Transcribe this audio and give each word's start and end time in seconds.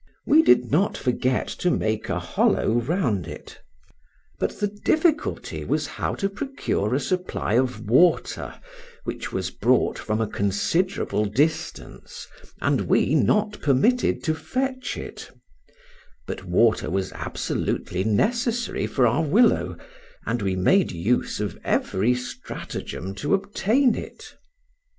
We 0.25 0.41
did 0.41 0.71
not 0.71 0.97
forget 0.97 1.47
to 1.59 1.69
make 1.69 2.09
a 2.09 2.17
hollow 2.17 2.71
round 2.71 3.27
it, 3.27 3.61
but 4.39 4.59
the 4.59 4.65
difficulty 4.65 5.63
was 5.63 5.85
how 5.85 6.15
to 6.15 6.27
procure 6.27 6.95
a 6.95 6.99
supply 6.99 7.53
of 7.53 7.87
water, 7.87 8.59
which 9.03 9.31
was 9.31 9.51
brought 9.51 9.99
from 9.99 10.19
a 10.19 10.25
considerable 10.25 11.25
distance, 11.25 12.25
and 12.61 12.81
we 12.87 13.13
not 13.13 13.61
permitted 13.61 14.23
to 14.23 14.33
fetch 14.33 14.97
it: 14.97 15.29
but 16.25 16.45
water 16.45 16.89
was 16.89 17.11
absolutely 17.11 18.03
necessary 18.03 18.87
for 18.87 19.05
our 19.05 19.21
willow, 19.21 19.77
and 20.25 20.41
we 20.41 20.55
made 20.55 20.91
use 20.91 21.39
of 21.39 21.59
every 21.63 22.15
stratagem 22.15 23.13
to 23.13 23.35
obtain 23.35 23.93
it. 23.93 24.35